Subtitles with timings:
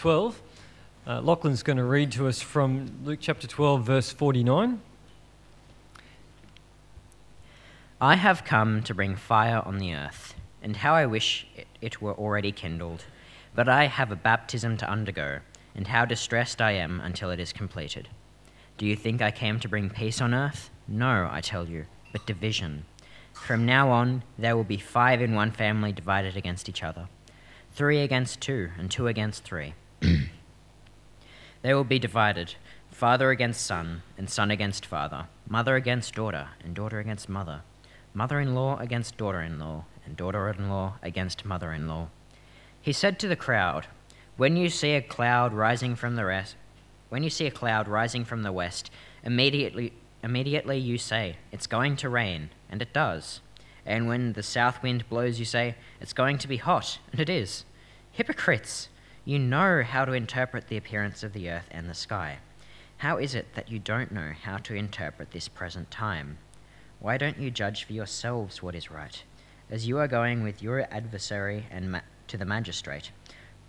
[0.00, 0.40] 12.
[1.06, 4.80] Uh, Lachlan's going to read to us from Luke chapter 12, verse 49.
[8.00, 12.00] I have come to bring fire on the earth, and how I wish it, it
[12.00, 13.04] were already kindled.
[13.54, 15.40] But I have a baptism to undergo,
[15.74, 18.08] and how distressed I am until it is completed.
[18.78, 20.70] Do you think I came to bring peace on earth?
[20.88, 22.86] No, I tell you, but division.
[23.34, 27.06] From now on, there will be five in one family divided against each other,
[27.74, 29.74] three against two, and two against three.
[31.62, 32.54] they will be divided
[33.00, 37.62] father against son, and son against father, mother against daughter, and daughter against mother,
[38.12, 42.08] mother in law against daughter in law, and daughter in law against mother in law.
[42.78, 43.86] He said to the crowd,
[44.36, 46.56] When you see a cloud rising from the rest,
[47.08, 48.90] when you see a cloud rising from the west,
[49.24, 53.40] immediately immediately you say, It's going to rain, and it does.
[53.86, 57.30] And when the south wind blows, you say, It's going to be hot, and it
[57.30, 57.64] is.
[58.12, 58.89] Hypocrites!
[59.26, 62.38] You know how to interpret the appearance of the earth and the sky.
[62.96, 66.38] How is it that you don't know how to interpret this present time?
[67.00, 69.22] Why don't you judge for yourselves what is right?
[69.70, 73.10] As you are going with your adversary and ma- to the magistrate,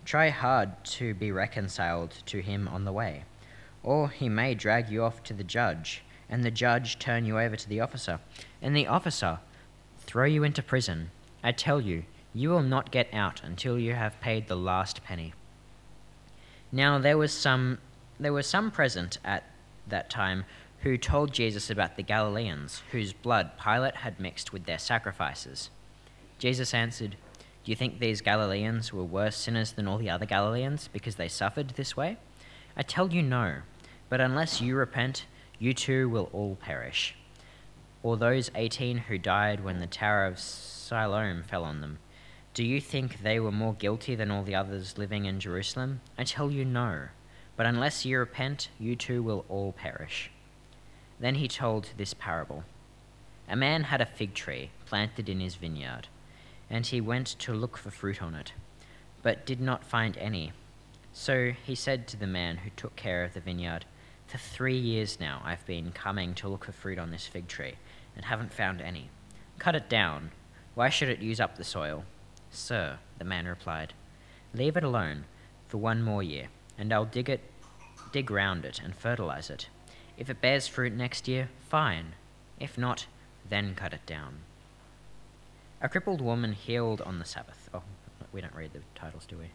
[0.06, 3.24] try hard to be reconciled to him on the way.
[3.82, 7.56] Or he may drag you off to the judge, and the judge turn you over
[7.56, 8.20] to the officer,
[8.62, 9.38] and the officer
[9.98, 11.10] throw you into prison.
[11.44, 15.34] I tell you, you will not get out until you have paid the last penny.
[16.72, 17.78] Now there was some
[18.18, 19.44] there were some present at
[19.86, 20.44] that time
[20.82, 25.70] who told Jesus about the Galileans, whose blood Pilate had mixed with their sacrifices.
[26.38, 27.16] Jesus answered,
[27.64, 31.28] Do you think these Galileans were worse sinners than all the other Galileans because they
[31.28, 32.16] suffered this way?
[32.76, 33.58] I tell you no,
[34.08, 35.26] but unless you repent,
[35.58, 37.14] you too will all perish.
[38.02, 41.98] Or those eighteen who died when the Tower of Siloam fell on them.
[42.54, 46.02] Do you think they were more guilty than all the others living in Jerusalem?
[46.18, 47.08] I tell you no.
[47.56, 50.30] But unless you repent, you too will all perish.
[51.18, 52.64] Then he told this parable
[53.48, 56.08] A man had a fig tree planted in his vineyard,
[56.68, 58.52] and he went to look for fruit on it,
[59.22, 60.52] but did not find any.
[61.14, 63.86] So he said to the man who took care of the vineyard,
[64.26, 67.76] For three years now I've been coming to look for fruit on this fig tree,
[68.14, 69.08] and haven't found any.
[69.58, 70.32] Cut it down.
[70.74, 72.04] Why should it use up the soil?
[72.54, 73.94] Sir, the man replied,
[74.52, 75.24] leave it alone
[75.68, 77.40] for one more year, and I'll dig it,
[78.12, 79.68] dig round it, and fertilize it.
[80.18, 82.12] If it bears fruit next year, fine.
[82.60, 83.06] If not,
[83.48, 84.40] then cut it down.
[85.80, 87.70] A crippled woman healed on the Sabbath.
[87.72, 87.82] Oh,
[88.32, 89.46] we don't read the titles, do we?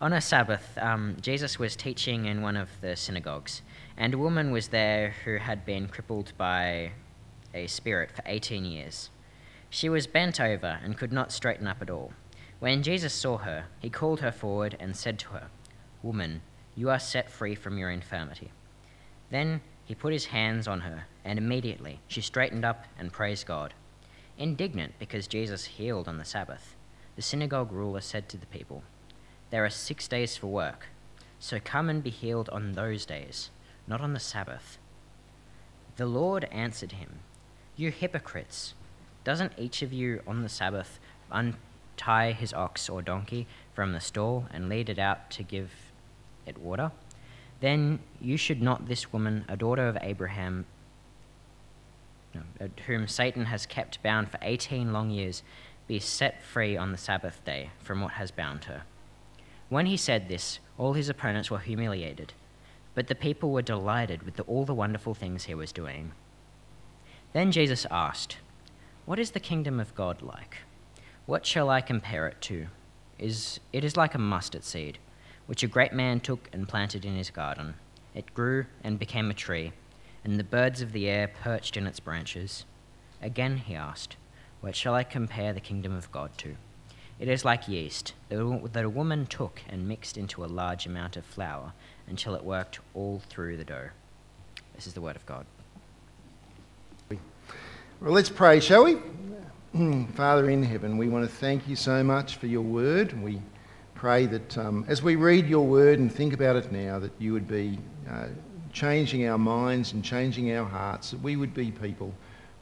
[0.00, 3.62] On a Sabbath, um, Jesus was teaching in one of the synagogues,
[3.96, 6.92] and a woman was there who had been crippled by
[7.54, 9.10] a spirit for 18 years.
[9.76, 12.14] She was bent over and could not straighten up at all.
[12.60, 15.48] When Jesus saw her, he called her forward and said to her,
[16.02, 16.40] Woman,
[16.74, 18.52] you are set free from your infirmity.
[19.28, 23.74] Then he put his hands on her, and immediately she straightened up and praised God.
[24.38, 26.74] Indignant because Jesus healed on the Sabbath,
[27.14, 28.82] the synagogue ruler said to the people,
[29.50, 30.86] There are six days for work,
[31.38, 33.50] so come and be healed on those days,
[33.86, 34.78] not on the Sabbath.
[35.96, 37.18] The Lord answered him,
[37.76, 38.72] You hypocrites!
[39.26, 41.00] Doesn't each of you on the Sabbath
[41.32, 45.72] untie his ox or donkey from the stall and lead it out to give
[46.46, 46.92] it water?
[47.58, 50.64] Then you should not this woman, a daughter of Abraham,
[52.86, 55.42] whom Satan has kept bound for 18 long years,
[55.88, 58.84] be set free on the Sabbath day from what has bound her.
[59.68, 62.32] When he said this, all his opponents were humiliated,
[62.94, 66.12] but the people were delighted with the, all the wonderful things he was doing.
[67.32, 68.36] Then Jesus asked,
[69.06, 70.58] what is the kingdom of God like?
[71.26, 72.66] What shall I compare it to?
[73.20, 74.98] Is it is like a mustard seed,
[75.46, 77.74] which a great man took and planted in his garden.
[78.16, 79.72] It grew and became a tree,
[80.24, 82.64] and the birds of the air perched in its branches.
[83.22, 84.16] Again he asked,
[84.60, 86.56] What shall I compare the kingdom of God to?
[87.20, 91.24] It is like yeast that a woman took and mixed into a large amount of
[91.24, 91.72] flour
[92.08, 93.90] until it worked all through the dough.
[94.74, 95.46] This is the word of God.
[97.98, 98.98] Well, let's pray, shall we?
[100.12, 103.18] Father in heaven, we want to thank you so much for your word.
[103.22, 103.40] We
[103.94, 107.32] pray that um, as we read your word and think about it now, that you
[107.32, 107.78] would be
[108.10, 108.26] uh,
[108.70, 112.12] changing our minds and changing our hearts, that we would be people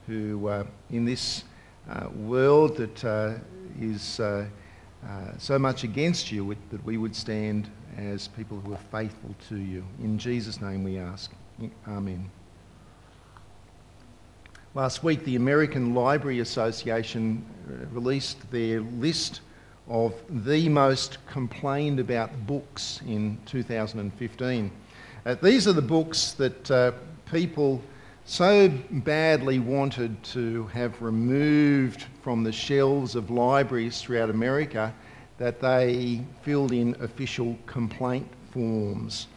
[0.07, 1.43] who, uh, in this
[1.91, 3.33] uh, world that uh,
[3.81, 4.47] is uh,
[5.05, 9.57] uh, so much against you, that we would stand as people who are faithful to
[9.57, 9.85] you.
[10.01, 11.33] In Jesus' name we ask.
[11.89, 12.31] Amen.
[14.77, 19.41] Last week, the American Library Association uh, released their list
[19.87, 24.73] of the most complained about books in 2015.
[25.25, 26.91] Uh, these are the books that uh,
[27.31, 27.81] people
[28.25, 34.93] so badly wanted to have removed from the shelves of libraries throughout America
[35.39, 39.29] that they filled in official complaint forms.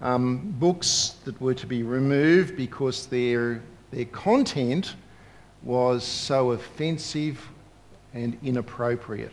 [0.00, 4.96] Um, books that were to be removed because their, their content
[5.62, 7.48] was so offensive
[8.14, 9.32] and inappropriate.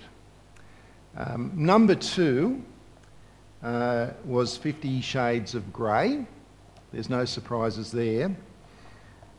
[1.15, 2.61] Um, number two
[3.63, 6.25] uh, was Fifty Shades of Grey.
[6.91, 8.35] There's no surprises there.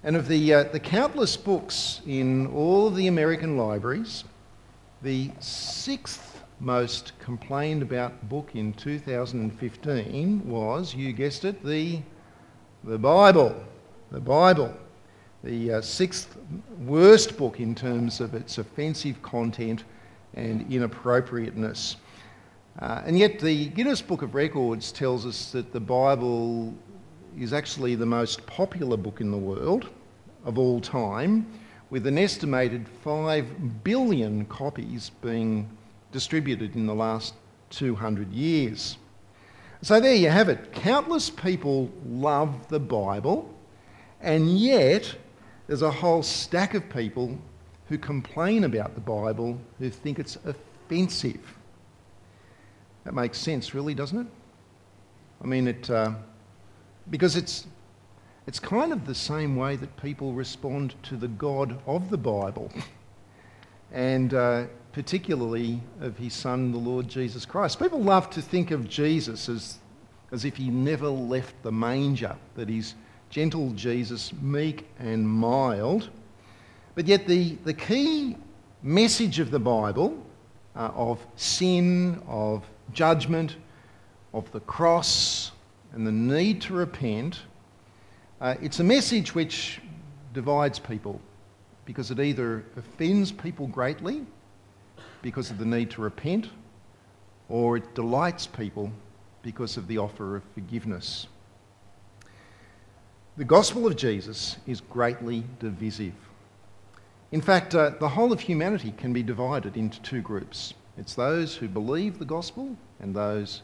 [0.04, 4.24] And of the, uh, the countless books in all the American libraries,
[5.02, 12.00] the sixth most complained about book in 2015 was, you guessed it, the,
[12.84, 13.54] the Bible.
[14.10, 14.74] The Bible.
[15.44, 16.36] The uh, sixth
[16.80, 19.84] worst book in terms of its offensive content
[20.34, 21.96] and inappropriateness.
[22.80, 26.74] Uh, and yet, the Guinness Book of Records tells us that the Bible
[27.38, 29.88] is actually the most popular book in the world
[30.44, 31.46] of all time,
[31.90, 35.68] with an estimated 5 billion copies being
[36.12, 37.34] distributed in the last
[37.70, 38.96] 200 years.
[39.82, 40.72] So there you have it.
[40.72, 43.54] Countless people love the Bible,
[44.20, 45.14] and yet
[45.68, 47.38] there's a whole stack of people
[47.88, 51.56] who complain about the Bible who think it's offensive.
[53.04, 54.26] That makes sense, really, doesn't it?
[55.42, 56.12] I mean, it, uh,
[57.10, 57.66] because it's,
[58.46, 62.72] it's kind of the same way that people respond to the God of the Bible,
[63.92, 67.78] and uh, particularly of his Son, the Lord Jesus Christ.
[67.78, 69.78] People love to think of Jesus as,
[70.32, 72.94] as if he never left the manger, that he's
[73.30, 76.10] gentle Jesus, meek and mild.
[76.94, 78.36] But yet, the, the key
[78.82, 80.24] message of the Bible
[80.74, 83.56] uh, of sin, of judgment,
[84.32, 85.52] of the cross,
[85.92, 87.40] and the need to repent,
[88.40, 89.80] uh, it's a message which
[90.32, 91.20] divides people
[91.84, 94.24] because it either offends people greatly
[95.22, 96.48] because of the need to repent,
[97.48, 98.92] or it delights people
[99.42, 101.26] because of the offer of forgiveness.
[103.38, 106.14] The gospel of Jesus is greatly divisive.
[107.30, 111.54] In fact, uh, the whole of humanity can be divided into two groups it's those
[111.54, 113.62] who believe the gospel and those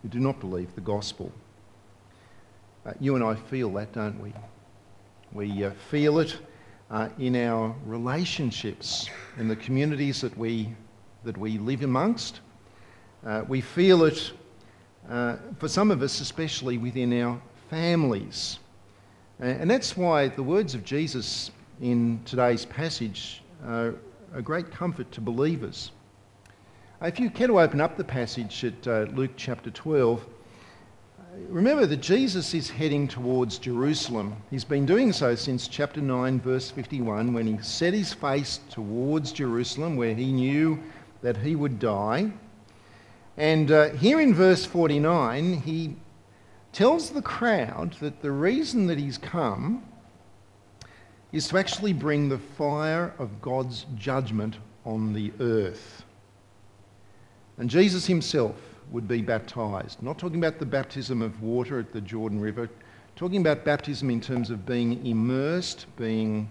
[0.00, 1.30] who do not believe the gospel.
[2.86, 4.32] Uh, you and I feel that, don't we?
[5.30, 6.38] We uh, feel it
[6.90, 10.74] uh, in our relationships, in the communities that we,
[11.22, 12.40] that we live amongst.
[13.26, 14.32] Uh, we feel it,
[15.10, 17.38] uh, for some of us, especially within our
[17.68, 18.58] families.
[19.38, 21.50] And that's why the words of Jesus
[21.82, 23.94] in today's passage are
[24.32, 25.90] a great comfort to believers.
[27.02, 30.24] If you care to open up the passage at uh, Luke chapter 12,
[31.48, 34.34] remember that Jesus is heading towards Jerusalem.
[34.50, 39.32] He's been doing so since chapter 9, verse 51, when he set his face towards
[39.32, 40.82] Jerusalem, where he knew
[41.20, 42.32] that he would die.
[43.36, 45.96] And uh, here in verse 49, he
[46.76, 49.82] tells the crowd that the reason that he's come
[51.32, 56.04] is to actually bring the fire of God's judgment on the earth.
[57.56, 58.56] And Jesus himself
[58.90, 60.02] would be baptized.
[60.02, 62.68] Not talking about the baptism of water at the Jordan River,
[63.16, 66.46] talking about baptism in terms of being immersed, being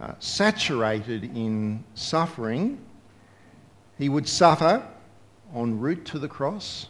[0.00, 2.78] uh, saturated in suffering.
[3.98, 4.86] He would suffer
[5.52, 6.86] en route to the cross,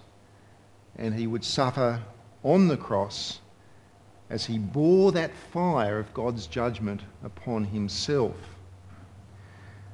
[0.96, 2.02] and he would suffer
[2.44, 3.40] on the cross
[4.30, 8.36] as he bore that fire of God's judgment upon himself.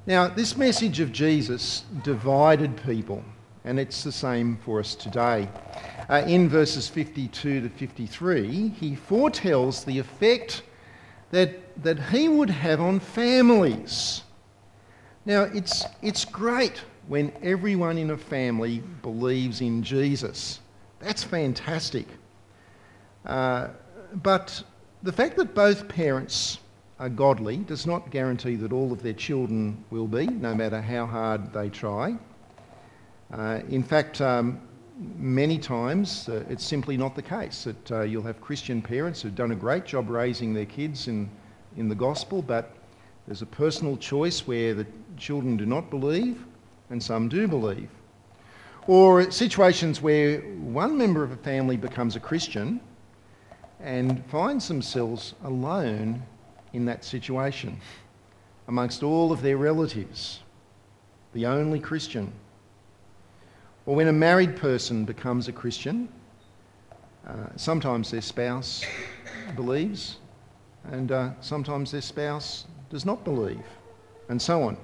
[0.06, 3.24] Now, this message of Jesus divided people
[3.64, 5.48] and it's the same for us today.
[6.08, 10.62] Uh, in verses 52 to 53, he foretells the effect
[11.30, 14.22] that, that he would have on families.
[15.26, 20.60] Now, it's, it's great when everyone in a family believes in Jesus.
[20.98, 22.06] That's fantastic.
[23.26, 23.68] Uh,
[24.22, 24.62] but
[25.02, 26.58] the fact that both parents
[26.98, 31.06] are godly does not guarantee that all of their children will be, no matter how
[31.06, 32.16] hard they try.
[33.32, 34.60] Uh, in fact, um,
[35.16, 39.34] many times uh, it's simply not the case that uh, you'll have Christian parents who've
[39.34, 41.30] done a great job raising their kids in,
[41.76, 42.74] in the gospel, but
[43.26, 44.86] there's a personal choice where the
[45.16, 46.44] children do not believe
[46.90, 47.88] and some do believe.
[48.86, 52.80] Or situations where one member of a family becomes a Christian
[53.82, 56.22] and finds themselves alone
[56.72, 57.80] in that situation
[58.68, 60.40] amongst all of their relatives,
[61.32, 62.32] the only Christian
[63.86, 66.08] Or when a married person becomes a Christian,
[67.26, 68.84] uh, sometimes their spouse
[69.56, 70.18] believes,
[70.92, 73.64] and uh, sometimes their spouse does not believe,
[74.28, 74.76] and so on.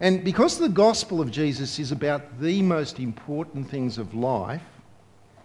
[0.00, 4.62] And because the gospel of Jesus is about the most important things of life,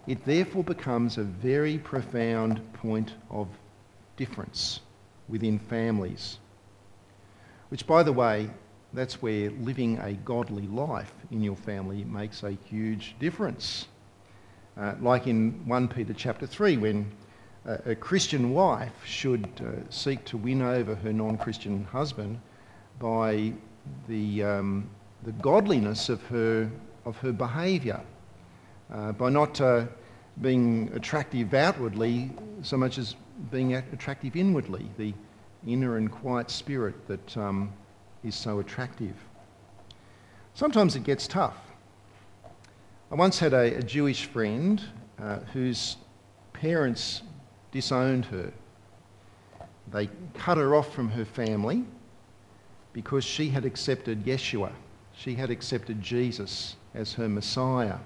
[0.07, 3.47] it therefore becomes a very profound point of
[4.17, 4.81] difference
[5.29, 6.39] within families.
[7.69, 8.49] Which, by the way,
[8.93, 13.87] that's where living a godly life in your family makes a huge difference.
[14.77, 17.11] Uh, like in 1 Peter chapter 3, when
[17.67, 22.39] uh, a Christian wife should uh, seek to win over her non Christian husband
[22.99, 23.53] by
[24.07, 24.89] the, um,
[25.23, 26.69] the godliness of her,
[27.05, 28.01] of her behaviour,
[28.91, 29.85] uh, by not uh,
[30.41, 33.15] being attractive outwardly so much as
[33.51, 35.13] being attractive inwardly, the
[35.67, 37.71] inner and quiet spirit that um,
[38.23, 39.15] is so attractive.
[40.53, 41.57] Sometimes it gets tough.
[43.11, 44.81] I once had a, a Jewish friend
[45.21, 45.97] uh, whose
[46.53, 47.21] parents
[47.71, 48.51] disowned her.
[49.91, 51.83] They cut her off from her family
[52.93, 54.71] because she had accepted Yeshua.
[55.13, 57.97] She had accepted Jesus as her Messiah,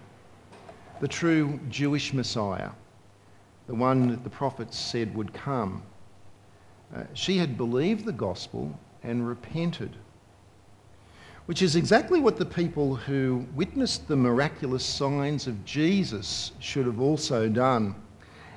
[1.00, 2.70] the true Jewish Messiah,
[3.68, 5.84] the one that the prophets said would come.
[6.96, 9.96] Uh, she had believed the gospel and repented,
[11.46, 17.02] which is exactly what the people who witnessed the miraculous signs of Jesus should have
[17.02, 17.96] also done.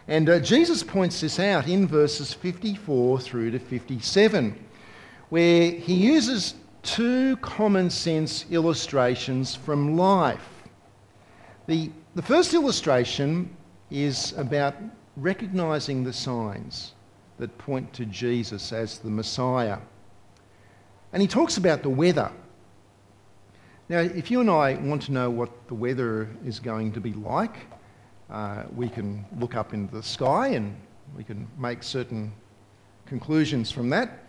[0.09, 4.67] And uh, Jesus points this out in verses 54 through to 57
[5.31, 10.65] where he uses two common sense illustrations from life.
[11.67, 13.55] The, the first illustration
[13.91, 14.75] is about
[15.17, 16.95] recognizing the signs
[17.39, 19.79] that point to Jesus as the Messiah.
[21.13, 22.31] And he talks about the weather.
[23.89, 27.13] Now, if you and I want to know what the weather is going to be
[27.13, 27.57] like,
[28.29, 30.77] uh, we can look up into the sky and
[31.17, 32.33] we can make certain
[33.07, 34.27] conclusions from that.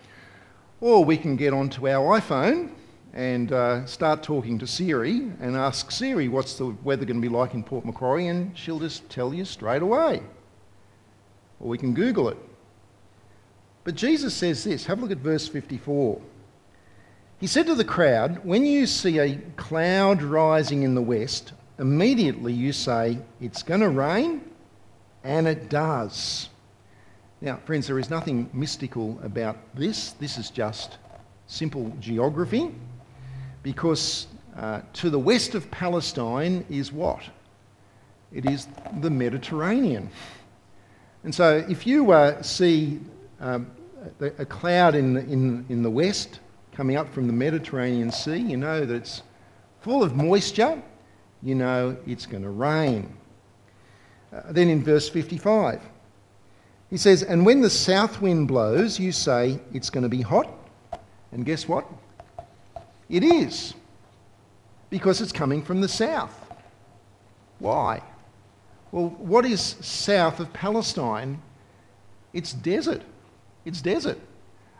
[0.81, 2.71] Or we can get onto our iPhone
[3.13, 7.33] and uh, start talking to Siri and ask Siri what's the weather going to be
[7.33, 10.21] like in Port Macquarie, and she'll just tell you straight away.
[11.59, 12.37] Or we can Google it.
[13.83, 16.21] But Jesus says this have a look at verse 54.
[17.39, 22.53] He said to the crowd, When you see a cloud rising in the west, immediately
[22.53, 24.41] you say, It's going to rain,
[25.23, 26.49] and it does.
[27.41, 30.11] Now, friends, there is nothing mystical about this.
[30.11, 30.99] This is just
[31.47, 32.71] simple geography
[33.63, 34.27] because
[34.57, 37.21] uh, to the west of Palestine is what?
[38.33, 38.67] It is
[38.99, 40.09] the Mediterranean.
[41.23, 42.99] And so if you uh, see
[43.39, 43.69] um,
[44.19, 46.39] a, cloud in, in, in the west
[46.71, 49.21] coming up from the Mediterranean Sea, you know that it's
[49.81, 50.81] full of moisture,
[51.43, 53.15] you know it's going to rain.
[54.33, 55.81] Uh, then in verse 55,
[56.89, 60.49] he says, And when the south wind blows, you say it's going to be hot.
[61.31, 61.85] And guess what?
[63.11, 63.75] It is.
[64.89, 66.33] Because it's coming from the south.
[67.59, 68.01] Why?
[68.91, 71.39] Well, what is south of Palestine?
[72.33, 73.03] It's desert.
[73.65, 74.17] It's desert.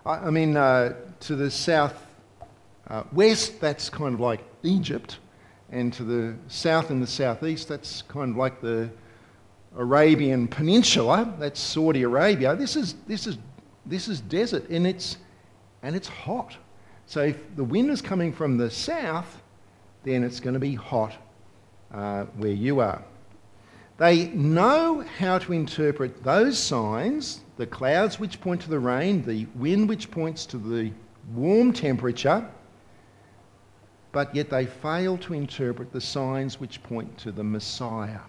[0.06, 2.06] I, I mean, uh, to the south
[2.88, 5.20] uh, west, that's kind of like Egypt.
[5.70, 8.90] And to the south and the southeast, that's kind of like the
[9.78, 13.38] Arabian Peninsula, that's Saudi Arabia, this is, this is,
[13.86, 15.18] this is desert and it's,
[15.82, 16.58] and it's hot.
[17.12, 19.42] So if the wind is coming from the south,
[20.04, 21.14] then it's going to be hot
[21.94, 23.04] uh, where you are.
[23.98, 29.46] They know how to interpret those signs the clouds which point to the rain, the
[29.56, 30.94] wind which points to the
[31.36, 32.50] warm temperature,
[34.14, 38.22] but yet they fail to interpret the signs which point to the Messiah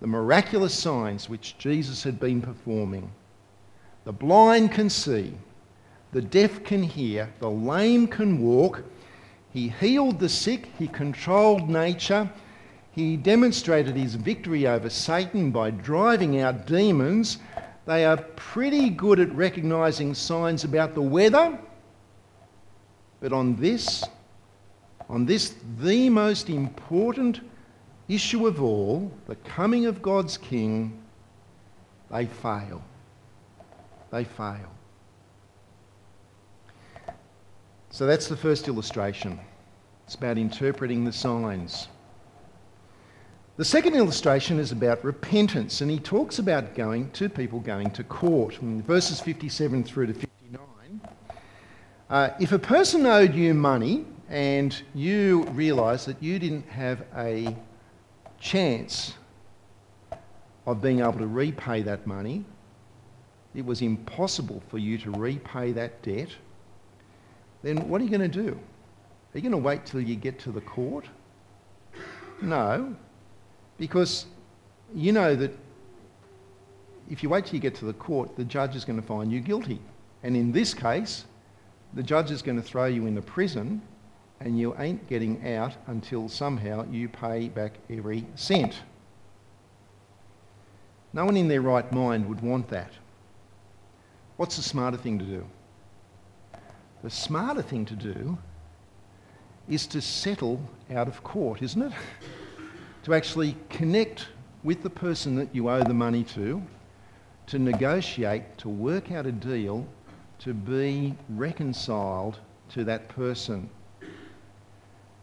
[0.00, 3.10] the miraculous signs which Jesus had been performing.
[4.04, 5.34] The blind can see,
[6.12, 8.82] the deaf can hear, the lame can walk.
[9.52, 12.30] He healed the sick, he controlled nature,
[12.92, 17.38] he demonstrated his victory over Satan by driving out demons.
[17.86, 21.58] They are pretty good at recognizing signs about the weather,
[23.20, 24.04] but on this,
[25.08, 27.40] on this, the most important
[28.08, 31.00] issue of all, the coming of God's King,
[32.10, 32.82] they fail.
[34.10, 34.70] They fail.
[37.92, 39.40] So that's the first illustration.
[40.06, 41.88] It's about interpreting the signs.
[43.56, 48.04] The second illustration is about repentance, and he talks about going to people going to
[48.04, 48.62] court.
[48.62, 51.00] In verses 57 through to 59,
[52.08, 57.56] uh, if a person owed you money and you realised that you didn't have a
[58.38, 59.14] chance
[60.64, 62.44] of being able to repay that money,
[63.52, 66.30] it was impossible for you to repay that debt,
[67.62, 68.58] then what are you going to do?
[69.34, 71.06] Are you going to wait till you get to the court?
[72.42, 72.94] No,
[73.78, 74.26] because
[74.94, 75.56] you know that
[77.10, 79.30] if you wait till you get to the court, the judge is going to find
[79.30, 79.80] you guilty.
[80.22, 81.24] And in this case,
[81.94, 83.82] the judge is going to throw you in the prison
[84.40, 88.80] and you ain't getting out until somehow you pay back every cent.
[91.12, 92.92] No one in their right mind would want that.
[94.36, 95.44] What's the smarter thing to do?
[97.02, 98.36] The smarter thing to do
[99.68, 101.92] is to settle out of court, isn't it?
[103.04, 104.28] to actually connect
[104.62, 106.62] with the person that you owe the money to,
[107.46, 109.86] to negotiate, to work out a deal,
[110.40, 112.38] to be reconciled
[112.68, 113.70] to that person.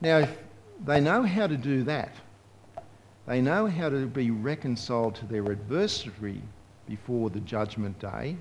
[0.02, 0.38] Now, if
[0.86, 2.14] they know how to do that,
[3.28, 6.42] they know how to be reconciled to their adversary
[6.88, 8.38] before the judgment day,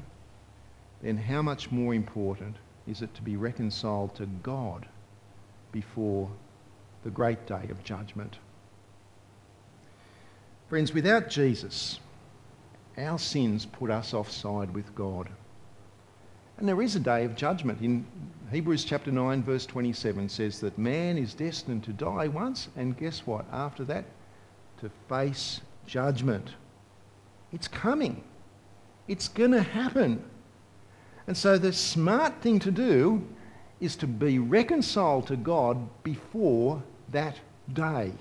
[1.03, 4.87] then how much more important is it to be reconciled to God
[5.73, 6.31] before
[7.05, 8.39] the great day of judgment?
[10.69, 12.01] Friends, without Jesus,
[12.99, 15.29] our sins put us offside with God.
[16.59, 17.83] And there is a day of judgment.
[17.83, 18.07] In
[18.51, 23.27] Hebrews chapter 9, verse 27 says that man is destined to die once, and guess
[23.27, 23.45] what?
[23.53, 24.07] After that,
[24.81, 26.51] to face judgment.
[27.53, 28.25] It's coming.
[29.07, 30.25] It's going to happen.
[31.27, 33.27] And so the smart thing to do
[33.81, 37.37] is to be reconciled to God before that
[37.73, 38.13] day.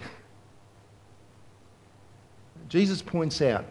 [2.68, 3.66] Jesus points out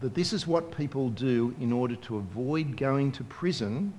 [0.00, 3.92] that this is what people do in order to avoid going to prison.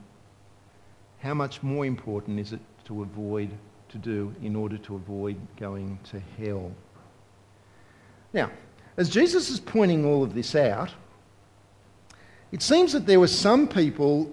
[1.20, 3.52] How much more important is it to avoid
[3.90, 6.72] to do in order to avoid going to hell?
[8.34, 8.52] Now,
[8.98, 10.92] as Jesus is pointing all of this out,
[12.52, 14.30] it seems that there were some people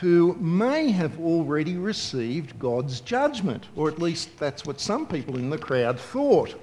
[0.00, 5.50] who may have already received God's judgment, or at least that's what some people in
[5.50, 6.54] the crowd thought.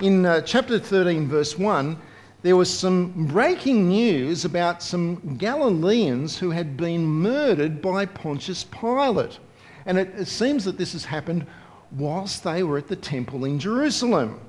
[0.00, 1.96] In uh, chapter 13, verse 1,
[2.42, 9.38] there was some breaking news about some Galileans who had been murdered by Pontius Pilate.
[9.86, 11.46] And it, it seems that this has happened
[11.92, 14.40] whilst they were at the temple in Jerusalem.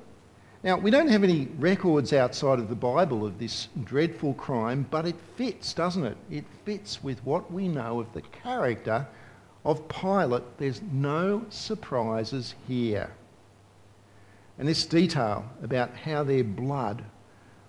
[0.66, 5.06] Now, we don't have any records outside of the Bible of this dreadful crime, but
[5.06, 6.18] it fits, doesn't it?
[6.32, 9.06] It fits with what we know of the character
[9.64, 10.42] of Pilate.
[10.58, 13.12] There's no surprises here.
[14.58, 17.04] And this detail about how their blood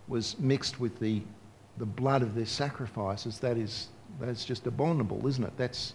[0.09, 1.21] was mixed with the,
[1.77, 5.53] the blood of their sacrifices, that is, that's just abominable, isn't it?
[5.59, 5.93] That's,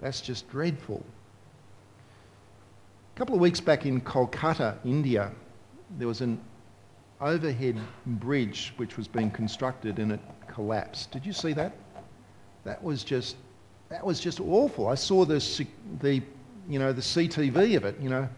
[0.00, 1.04] that's just dreadful.
[3.14, 5.30] A couple of weeks back in Kolkata, India,
[5.98, 6.40] there was an
[7.20, 11.10] overhead bridge which was being constructed and it collapsed.
[11.10, 11.72] Did you see that?
[12.64, 13.36] That was just
[13.88, 14.88] that was just awful.
[14.88, 15.66] I saw the
[16.00, 16.22] the
[16.68, 17.98] you know the CTV of it.
[18.00, 18.28] You know,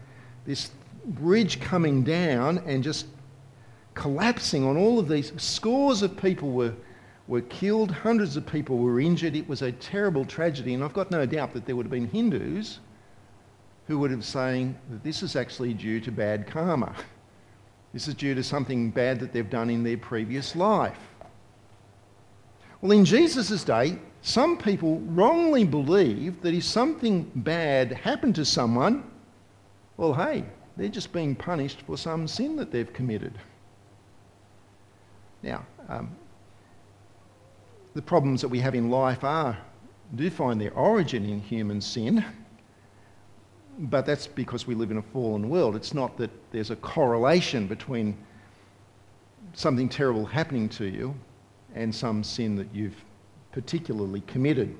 [0.45, 0.71] this
[1.05, 3.05] bridge coming down and just
[3.93, 5.31] collapsing on all of these.
[5.37, 6.73] Scores of people were
[7.27, 7.91] were killed.
[7.91, 9.35] Hundreds of people were injured.
[9.35, 12.09] It was a terrible tragedy, and I've got no doubt that there would have been
[12.09, 12.79] Hindus
[13.87, 16.95] who would have saying that this is actually due to bad karma.
[17.93, 20.97] This is due to something bad that they've done in their previous life.
[22.81, 29.03] Well, in Jesus' day, some people wrongly believed that if something bad happened to someone,
[29.95, 30.43] well, hey,
[30.75, 33.37] they're just being punished for some sin that they've committed.
[35.43, 36.15] Now, um,
[37.93, 39.57] the problems that we have in life are
[40.15, 42.25] do find their origin in human sin
[43.77, 45.75] but that's because we live in a fallen world.
[45.75, 48.17] It's not that there's a correlation between
[49.53, 51.15] something terrible happening to you
[51.75, 53.03] and some sin that you've
[53.51, 54.75] particularly committed.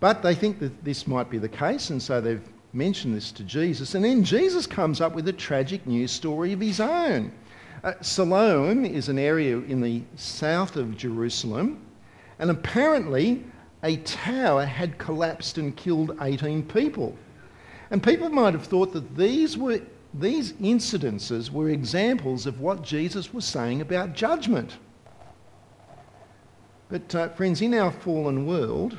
[0.00, 3.42] But they think that this might be the case, and so they've mentioned this to
[3.44, 3.94] Jesus.
[3.94, 7.32] And then Jesus comes up with a tragic news story of his own.
[7.82, 11.80] Uh, Siloam is an area in the south of Jerusalem,
[12.38, 13.44] and apparently
[13.86, 17.16] a tower had collapsed and killed 18 people.
[17.92, 19.80] And people might have thought that these were
[20.12, 24.78] these incidences were examples of what Jesus was saying about judgment.
[26.88, 28.96] But, uh, friends, in our fallen world,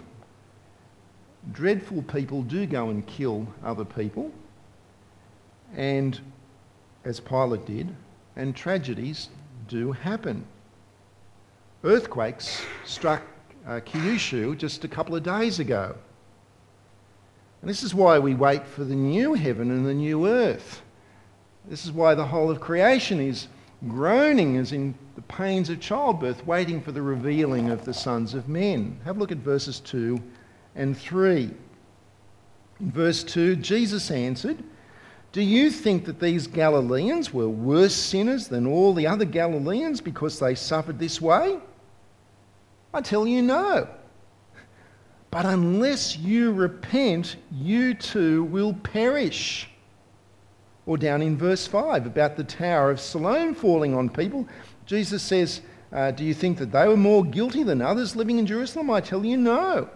[1.51, 4.31] dreadful people do go and kill other people,
[5.75, 6.19] and
[7.03, 7.95] as Pilate did,
[8.35, 9.29] and tragedies
[9.67, 10.45] do happen.
[11.83, 13.23] Earthquakes struck
[13.67, 15.95] uh, Kyushu just a couple of days ago.
[17.61, 20.81] And this is why we wait for the new heaven and the new earth.
[21.67, 23.47] This is why the whole of creation is
[23.87, 28.47] groaning as in the pains of childbirth, waiting for the revealing of the sons of
[28.47, 28.99] men.
[29.03, 30.17] Have a look at verses 2
[30.75, 31.51] and 3.
[32.79, 34.63] In verse 2, Jesus answered,
[35.33, 40.39] Do you think that these Galileans were worse sinners than all the other Galileans because
[40.39, 41.59] they suffered this way?
[42.93, 43.87] I tell you, no.
[45.29, 49.69] But unless you repent, you too will perish.
[50.85, 54.47] Or down in verse 5 about the Tower of Siloam falling on people,
[54.85, 58.45] Jesus says, uh, Do you think that they were more guilty than others living in
[58.45, 58.89] Jerusalem?
[58.89, 59.89] I tell you, no.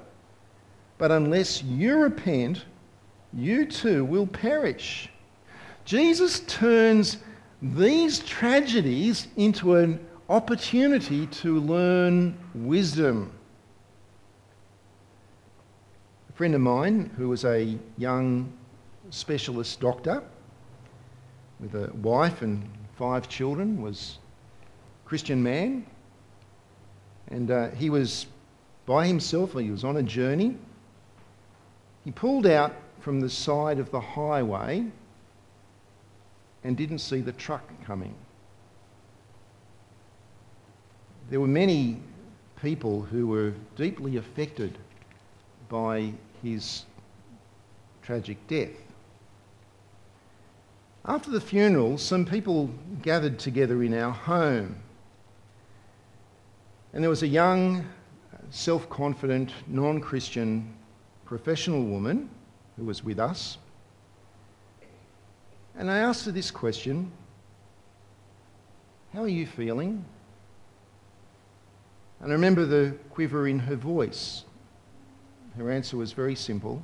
[0.97, 2.65] But unless you repent,
[3.33, 5.09] you too will perish.
[5.85, 7.17] Jesus turns
[7.61, 13.33] these tragedies into an opportunity to learn wisdom.
[16.29, 18.53] A friend of mine who was a young
[19.09, 20.23] specialist doctor
[21.59, 22.65] with a wife and
[22.97, 24.19] five children was
[25.03, 25.85] a Christian man
[27.27, 28.27] and uh, he was
[28.85, 30.55] by himself, he was on a journey.
[32.05, 34.85] He pulled out from the side of the highway
[36.63, 38.15] and didn't see the truck coming.
[41.31, 41.97] There were many
[42.61, 44.77] people who were deeply affected
[45.69, 46.11] by
[46.43, 46.83] his
[48.01, 48.75] tragic death.
[51.05, 52.69] After the funeral, some people
[53.01, 54.75] gathered together in our home.
[56.91, 57.87] And there was a young,
[58.49, 60.73] self confident, non Christian
[61.23, 62.29] professional woman
[62.75, 63.57] who was with us.
[65.77, 67.09] And I asked her this question
[69.13, 70.03] How are you feeling?
[72.21, 74.43] And I remember the quiver in her voice.
[75.57, 76.81] Her answer was very simple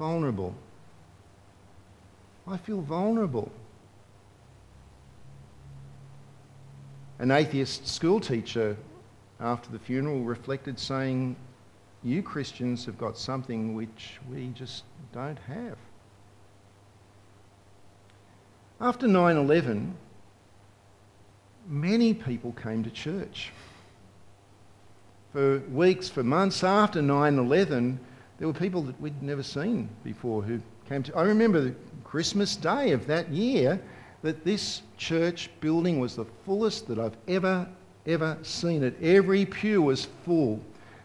[0.00, 0.54] vulnerable.
[2.48, 3.52] I feel vulnerable.
[7.18, 8.78] An atheist schoolteacher
[9.38, 11.36] after the funeral reflected, saying,
[12.02, 15.76] You Christians have got something which we just don't have.
[18.80, 19.94] After 9 11,
[21.70, 23.52] many people came to church.
[25.32, 28.00] For weeks, for months after 9 11,
[28.38, 31.16] there were people that we'd never seen before who came to.
[31.16, 33.80] I remember the Christmas Day of that year
[34.22, 37.68] that this church building was the fullest that I've ever,
[38.06, 39.00] ever seen it.
[39.00, 40.60] Every pew was full.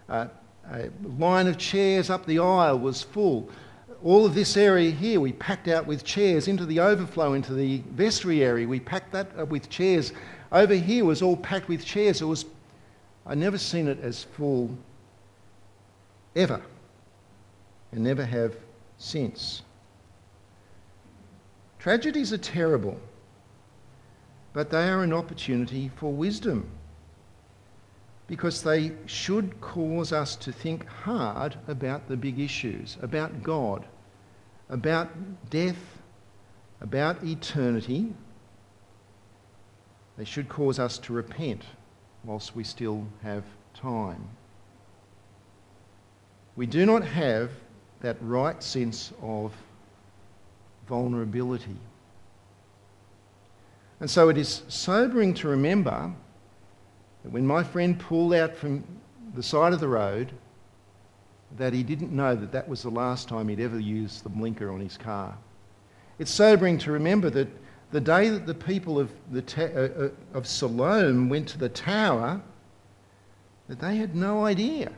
[0.09, 0.27] Uh,
[0.71, 3.49] a line of chairs up the aisle was full.
[4.03, 7.83] All of this area here we packed out with chairs into the overflow, into the
[7.91, 8.67] vestry area.
[8.67, 10.11] We packed that with chairs.
[10.55, 12.21] Over here was all packed with chairs.
[12.21, 12.45] It was,
[13.25, 14.77] I'd never seen it as full
[16.33, 16.61] ever
[17.91, 18.55] and never have
[18.97, 19.63] since.
[21.77, 22.97] Tragedies are terrible,
[24.53, 26.69] but they are an opportunity for wisdom
[28.27, 33.85] because they should cause us to think hard about the big issues, about God,
[34.69, 35.09] about
[35.49, 35.99] death,
[36.79, 38.13] about eternity.
[40.17, 41.63] They should cause us to repent
[42.23, 44.27] whilst we still have time.
[46.55, 47.51] We do not have
[48.01, 49.53] that right sense of
[50.87, 51.77] vulnerability.
[53.99, 56.13] And so it is sobering to remember
[57.23, 58.83] that when my friend pulled out from
[59.33, 60.31] the side of the road,
[61.57, 64.71] that he didn't know that that was the last time he'd ever used the blinker
[64.71, 65.37] on his car.
[66.19, 67.47] It's sobering to remember that
[67.91, 71.69] the day that the people of, the ta- uh, uh, of Siloam went to the
[71.69, 72.41] tower,
[73.67, 74.91] that they had no idea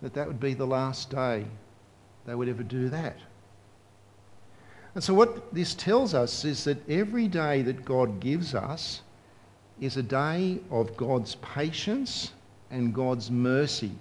[0.00, 1.46] that that would be the last day
[2.26, 3.16] they would ever do that.
[4.94, 9.00] And so, what this tells us is that every day that God gives us
[9.80, 12.32] is a day of God's patience
[12.70, 13.92] and God's mercy,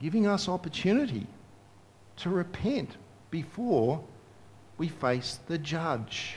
[0.00, 1.26] giving us opportunity
[2.16, 2.96] to repent
[3.30, 4.02] before
[4.78, 6.36] we face the judge.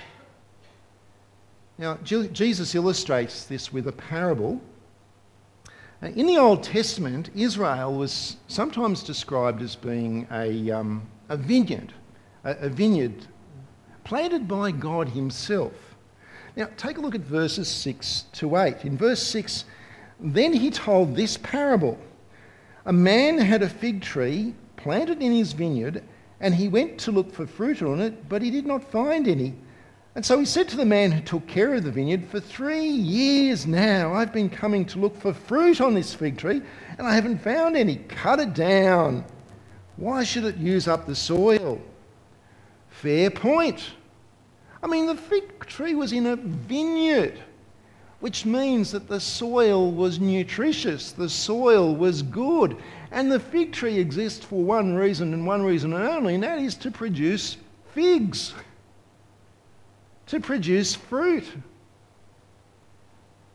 [1.78, 4.62] Now, Jesus illustrates this with a parable.
[6.02, 11.94] In the Old Testament, Israel was sometimes described as being a, um, a vineyard
[12.44, 13.28] a, vineyard
[14.04, 15.74] planted by God Himself.
[16.56, 18.86] Now, take a look at verses 6 to 8.
[18.86, 19.66] In verse 6,
[20.20, 22.00] then he told this parable
[22.86, 26.04] A man had a fig tree planted in his vineyard,
[26.40, 29.54] and he went to look for fruit on it, but he did not find any.
[30.18, 32.88] And so he said to the man who took care of the vineyard, For three
[32.88, 36.64] years now I've been coming to look for fruit on this fig tree,
[36.98, 37.98] and I haven't found any.
[37.98, 39.24] Cut it down.
[39.96, 41.80] Why should it use up the soil?
[42.90, 43.92] Fair point.
[44.82, 47.40] I mean, the fig tree was in a vineyard,
[48.20, 52.76] which means that the soil was nutritious, the soil was good.
[53.12, 56.74] And the fig tree exists for one reason and one reason only, and that is
[56.78, 57.58] to produce
[57.94, 58.56] figs,
[60.28, 61.46] to produce fruit.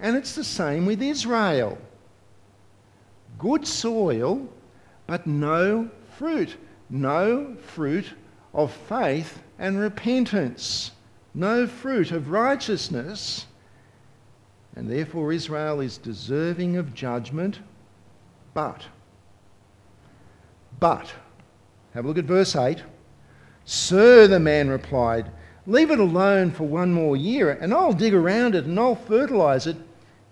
[0.01, 1.79] And it's the same with Israel.
[3.39, 4.49] Good soil,
[5.07, 6.57] but no fruit.
[6.91, 8.07] No fruit
[8.53, 10.91] of faith and repentance.
[11.35, 13.47] No fruit of righteousness.
[14.75, 17.61] And therefore, Israel is deserving of judgment.
[18.55, 18.83] But,
[20.81, 21.13] but,
[21.95, 22.83] have a look at verse 8.
[23.65, 25.31] Sir, the man replied,
[25.67, 29.67] leave it alone for one more year, and I'll dig around it and I'll fertilise
[29.67, 29.77] it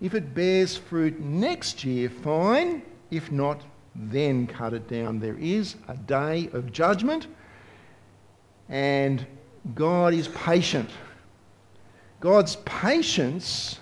[0.01, 2.81] if it bears fruit next year, fine.
[3.11, 3.61] If not,
[3.93, 5.19] then cut it down.
[5.19, 7.27] There is a day of judgment,
[8.67, 9.25] and
[9.75, 10.89] God is patient.
[12.19, 13.79] God's patience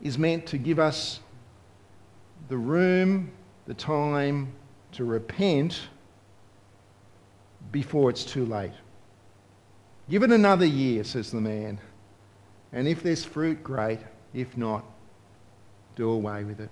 [0.00, 1.20] is meant to give us
[2.48, 3.30] the room,
[3.66, 4.52] the time
[4.92, 5.88] to repent
[7.70, 8.72] before it's too late.
[10.08, 11.80] Give it another year, says the man.
[12.72, 14.00] And if there's fruit, great.
[14.32, 14.84] If not,
[15.96, 16.70] do away with it.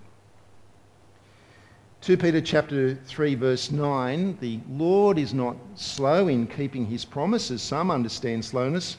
[2.05, 7.63] 2 Peter chapter 3 verse 9 the Lord is not slow in keeping his promises
[7.63, 8.99] some understand slowness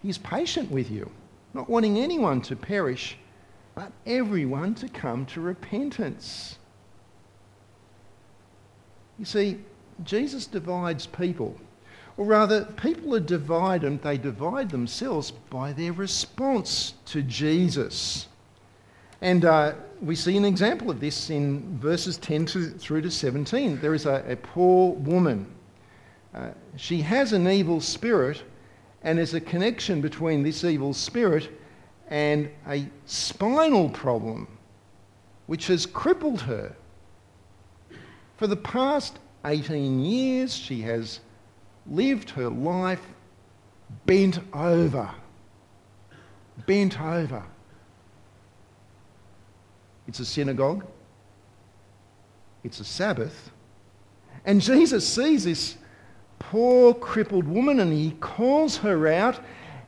[0.00, 1.10] he's patient with you
[1.52, 3.18] not wanting anyone to perish
[3.74, 6.58] but everyone to come to repentance
[9.18, 9.58] you see
[10.02, 11.54] Jesus divides people
[12.20, 18.26] or rather people are divided they divide themselves by their response to Jesus
[19.20, 23.78] and uh, we see an example of this in verses 10 to, through to 17.
[23.80, 25.46] There is a, a poor woman.
[26.34, 28.42] Uh, she has an evil spirit,
[29.02, 31.50] and there's a connection between this evil spirit
[32.08, 34.48] and a spinal problem
[35.46, 36.74] which has crippled her.
[38.38, 41.20] For the past 18 years, she has
[41.90, 43.04] lived her life
[44.06, 45.10] bent over.
[46.66, 47.42] Bent over.
[50.06, 50.86] It's a synagogue.
[52.62, 53.50] It's a Sabbath.
[54.44, 55.76] And Jesus sees this
[56.38, 59.40] poor crippled woman and he calls her out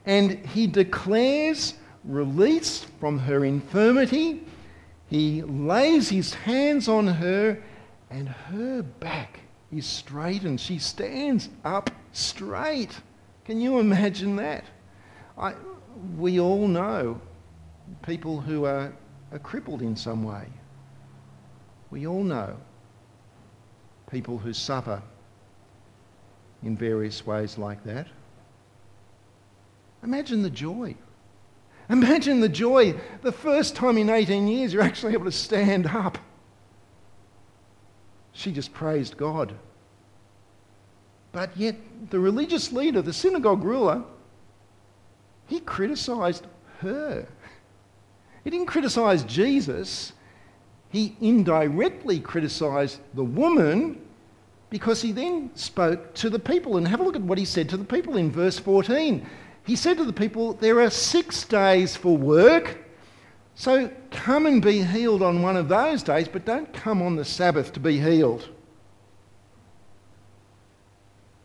[0.05, 4.43] and he declares release from her infirmity.
[5.09, 7.62] He lays his hands on her
[8.11, 9.42] and her back
[9.73, 13.01] is straight and she stands up straight.
[13.45, 14.65] Can you imagine that?
[15.39, 15.55] I,
[16.17, 17.21] we all know
[18.03, 18.93] people who are
[19.33, 20.47] are crippled in some way.
[21.91, 22.57] We all know
[24.11, 25.03] people who suffer
[26.63, 28.07] in various ways like that.
[30.03, 30.95] Imagine the joy.
[31.89, 36.19] Imagine the joy the first time in 18 years you're actually able to stand up.
[38.33, 39.55] She just praised God.
[41.33, 41.77] But yet,
[42.11, 44.03] the religious leader, the synagogue ruler,
[45.47, 46.47] he criticized
[46.81, 47.27] her.
[48.45, 50.12] He didn't criticize Jesus,
[50.90, 54.01] he indirectly criticized the woman
[54.68, 56.77] because he then spoke to the people.
[56.77, 59.27] And have a look at what he said to the people in verse 14.
[59.64, 62.79] He said to the people, There are six days for work,
[63.55, 63.90] so
[64.23, 67.73] come and be healed on one of those days, but don't come on the Sabbath
[67.73, 68.49] to be healed.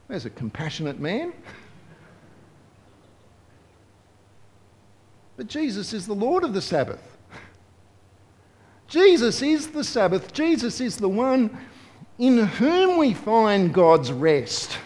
[0.07, 1.33] There's a compassionate man.
[5.37, 7.01] But Jesus is the Lord of the Sabbath.
[8.87, 10.31] Jesus is the Sabbath.
[10.31, 11.57] Jesus is the one
[12.19, 14.77] in whom we find God's rest,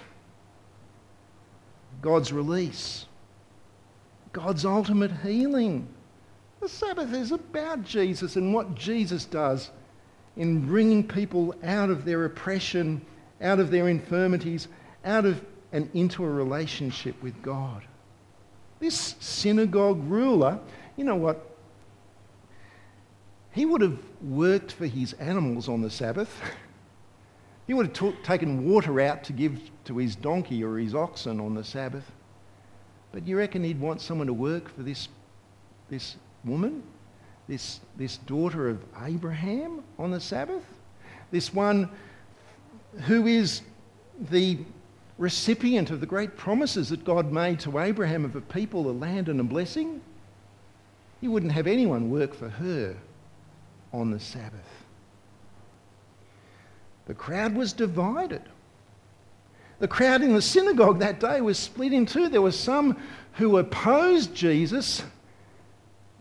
[2.02, 3.06] God's release,
[4.32, 5.90] God's ultimate healing.
[6.62, 9.72] The Sabbath is about Jesus and what Jesus does
[10.38, 13.04] in bringing people out of their oppression,
[13.42, 14.68] out of their infirmities,
[15.04, 17.84] out of and into a relationship with God.
[18.80, 20.60] This synagogue ruler,
[20.98, 21.48] you know what?
[23.52, 26.42] He would have worked for his animals on the Sabbath.
[27.68, 31.40] he would have t- taken water out to give to his donkey or his oxen
[31.40, 32.12] on the Sabbath.
[33.12, 35.10] But you reckon he'd want someone to work for this,
[35.90, 36.84] this woman,
[37.48, 40.64] this, this daughter of Abraham on the Sabbath?
[41.32, 41.90] This one
[43.06, 43.62] who is
[44.30, 44.60] the
[45.18, 49.30] recipient of the great promises that God made to Abraham of a people, a land,
[49.30, 50.02] and a blessing,
[51.22, 52.96] he wouldn't have anyone work for her
[53.94, 54.86] on the Sabbath.
[57.06, 58.42] The crowd was divided.
[59.80, 62.30] The crowd in the synagogue that day was split in two.
[62.30, 62.98] There were some
[63.34, 65.04] who opposed Jesus,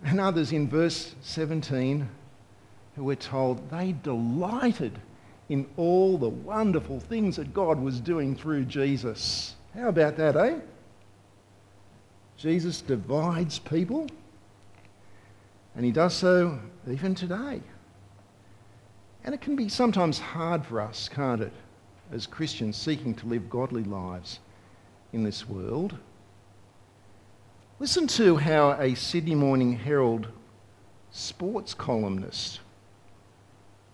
[0.05, 2.09] and others in verse 17
[2.97, 4.99] who were told they delighted
[5.49, 9.55] in all the wonderful things that God was doing through Jesus.
[9.75, 10.57] How about that, eh?
[12.37, 14.07] Jesus divides people,
[15.75, 16.59] and he does so
[16.91, 17.61] even today.
[19.25, 21.53] And it can be sometimes hard for us, can't it,
[22.11, 24.39] as Christians seeking to live godly lives
[25.13, 25.97] in this world.
[27.81, 30.29] Listen to how a Sydney Morning Herald
[31.13, 32.61] sports columnist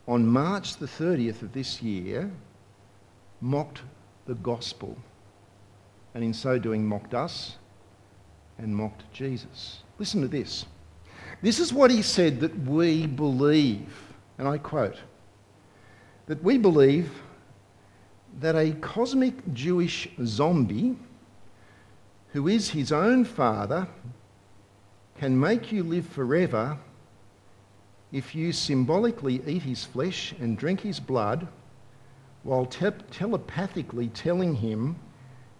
[0.09, 2.29] on March the 30th of this year
[3.40, 3.83] mocked
[4.27, 4.99] the gospel,
[6.14, 7.59] and in so doing, mocked us
[8.59, 9.85] and mocked Jesus.
[10.01, 10.66] Listen to this.
[11.40, 14.99] This is what he said that we believe, and I quote,
[16.27, 17.09] that we believe
[18.40, 20.96] that a cosmic Jewish zombie
[22.37, 23.88] who is his own father
[25.18, 26.77] can make you live forever
[28.12, 31.49] if you symbolically eat his flesh and drink his blood
[32.42, 34.94] while te- telepathically telling him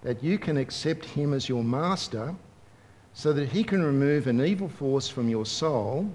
[0.03, 2.35] that you can accept him as your master
[3.15, 6.07] so that he can remove an evil force from your soul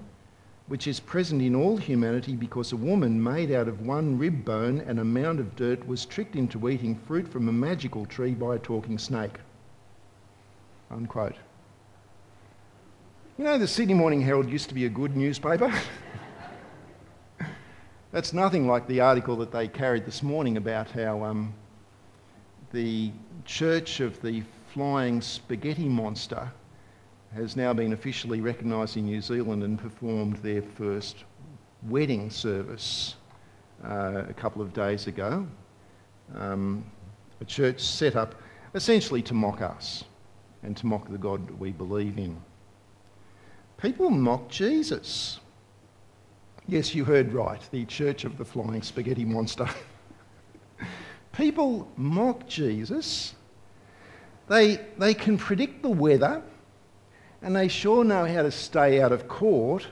[0.67, 4.80] which is present in all humanity because a woman made out of one rib bone
[4.82, 8.58] and a mound of dirt was tricked into eating fruit from a magical tree by
[8.58, 9.39] a talking snake.
[10.91, 11.36] Unquote.
[13.38, 15.73] You know, the Sydney Morning Herald used to be a good newspaper.
[18.12, 21.54] That's nothing like the article that they carried this morning about how um,
[22.73, 23.12] the
[23.45, 26.51] Church of the Flying Spaghetti Monster
[27.34, 31.23] has now been officially recognised in New Zealand and performed their first
[31.84, 33.15] wedding service
[33.86, 35.47] uh, a couple of days ago.
[36.36, 36.84] Um,
[37.39, 38.36] a church set up
[38.75, 40.04] essentially to mock us
[40.63, 42.38] and to mock the God we believe in.
[43.78, 45.39] People mock Jesus.
[46.67, 49.67] Yes, you heard right, the Church of the Flying Spaghetti Monster.
[51.34, 53.34] People mock Jesus.
[54.47, 56.43] They, they can predict the weather
[57.41, 59.88] and they sure know how to stay out of court,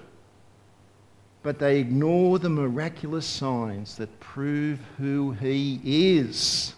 [1.41, 6.75] but they ignore the miraculous signs that prove who he is.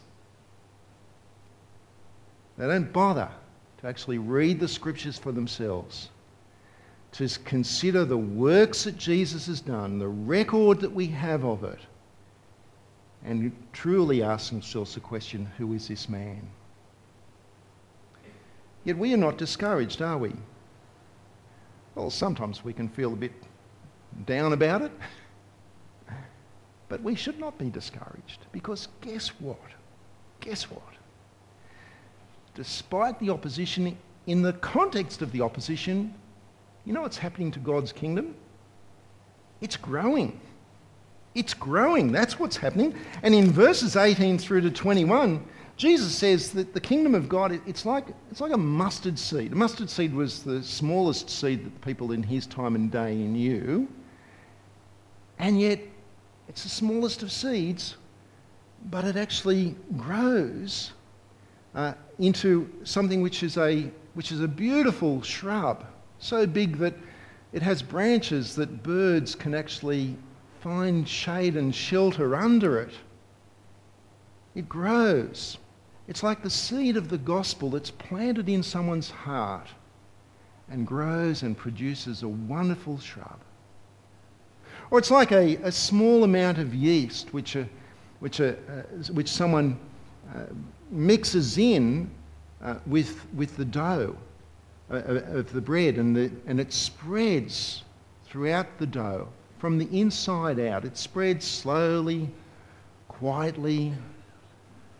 [2.57, 3.29] They don't bother
[3.81, 6.09] to actually read the scriptures for themselves,
[7.13, 11.79] to consider the works that Jesus has done, the record that we have of it,
[13.23, 16.47] and truly ask themselves the question who is this man?
[18.83, 20.33] Yet we are not discouraged, are we?
[21.93, 23.33] Well, sometimes we can feel a bit
[24.25, 24.91] down about it.
[26.89, 29.57] But we should not be discouraged because guess what?
[30.41, 30.90] Guess what?
[32.55, 36.13] Despite the opposition, in the context of the opposition,
[36.85, 38.35] you know what's happening to God's kingdom?
[39.61, 40.39] It's growing.
[41.33, 42.11] It's growing.
[42.11, 42.95] That's what's happening.
[43.23, 45.45] And in verses 18 through to 21,
[45.77, 49.53] Jesus says that the kingdom of God, it's like, it's like a mustard seed.
[49.53, 53.15] A mustard seed was the smallest seed that the people in his time and day
[53.15, 53.87] knew.
[55.39, 55.79] And yet,
[56.49, 57.95] it's the smallest of seeds,
[58.89, 60.91] but it actually grows
[61.75, 65.85] uh, into something which is, a, which is a beautiful shrub,
[66.19, 66.93] so big that
[67.53, 70.15] it has branches that birds can actually
[70.61, 72.93] find shade and shelter under it.
[74.55, 75.57] It grows.
[76.07, 79.67] It's like the seed of the gospel that's planted in someone's heart
[80.69, 83.39] and grows and produces a wonderful shrub.
[84.89, 87.67] Or it's like a, a small amount of yeast which, a,
[88.19, 89.79] which, a, uh, which someone
[90.35, 90.43] uh,
[90.91, 92.09] mixes in
[92.61, 94.15] uh, with, with the dough
[94.89, 97.83] uh, uh, of the bread and, the, and it spreads
[98.25, 99.27] throughout the dough
[99.57, 100.85] from the inside out.
[100.85, 102.29] It spreads slowly,
[103.07, 103.93] quietly,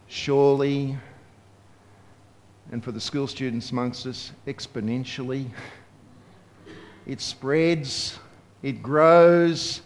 [0.08, 0.98] surely,
[2.72, 5.50] and for the school students amongst us, exponentially.
[7.06, 8.20] It spreads,
[8.62, 9.82] it grows,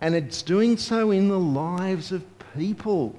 [0.00, 2.24] and it's doing so in the lives of
[2.56, 3.16] people.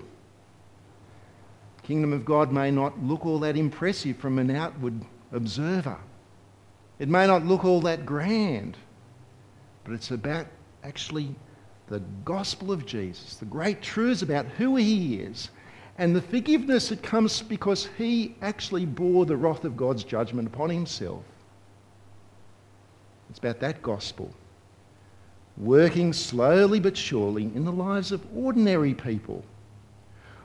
[1.89, 4.93] Kingdom of God may not look all that impressive from an outward
[5.31, 5.97] observer.
[6.99, 8.77] It may not look all that grand,
[9.83, 10.45] but it's about
[10.83, 11.33] actually
[11.87, 15.49] the gospel of Jesus, the great truths about who he is
[15.97, 20.69] and the forgiveness that comes because he actually bore the wrath of God's judgment upon
[20.69, 21.23] himself.
[23.31, 24.31] It's about that gospel
[25.57, 29.43] working slowly but surely in the lives of ordinary people.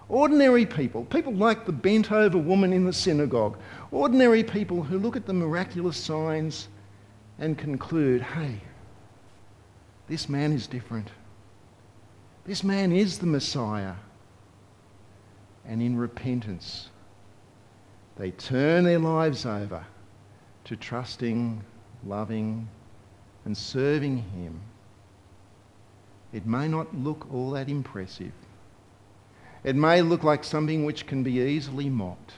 [0.09, 3.59] Ordinary people, people like the bent over woman in the synagogue,
[3.91, 6.69] ordinary people who look at the miraculous signs
[7.39, 8.61] and conclude, hey,
[10.07, 11.09] this man is different.
[12.45, 13.95] This man is the Messiah.
[15.67, 16.91] And in repentance,
[18.17, 19.85] they turn their lives over
[20.65, 21.65] to trusting,
[22.05, 22.69] loving,
[23.47, 24.61] and serving Him.
[26.35, 28.33] It may not look all that impressive.
[29.65, 32.35] It may look like something which can be easily mocked.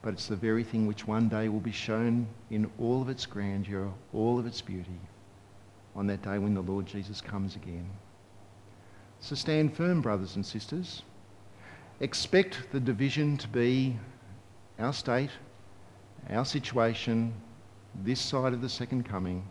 [0.00, 3.26] But it's the very thing which one day will be shown in all of its
[3.26, 4.98] grandeur, all of its beauty,
[5.94, 7.88] on that day when the Lord Jesus comes again.
[9.20, 11.02] So stand firm, brothers and sisters.
[12.00, 13.96] Expect the division to be
[14.78, 15.30] our state,
[16.30, 17.32] our situation,
[18.02, 19.44] this side of the second coming.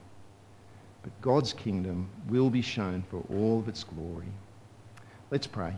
[1.03, 4.33] But God's kingdom will be shown for all of its glory.
[5.29, 5.73] Let's pray.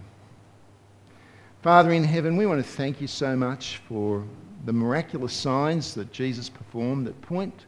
[1.63, 4.27] Father in heaven, we want to thank you so much for
[4.65, 7.67] the miraculous signs that Jesus performed that point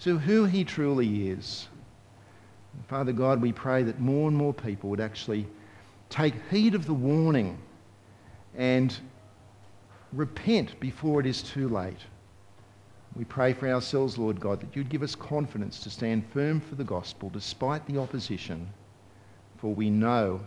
[0.00, 1.68] to who he truly is.
[2.74, 5.46] And Father God, we pray that more and more people would actually
[6.10, 7.56] take heed of the warning
[8.56, 8.98] and
[10.12, 12.06] repent before it is too late.
[13.14, 16.74] We pray for ourselves, Lord God, that you'd give us confidence to stand firm for
[16.74, 18.68] the gospel despite the opposition,
[19.58, 20.40] for we know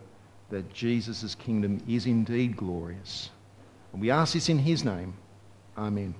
[0.52, 3.30] that Jesus' kingdom is indeed glorious.
[3.92, 5.16] And we ask this in his name.
[5.78, 6.14] Amen.